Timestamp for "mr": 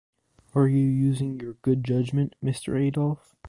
2.43-2.75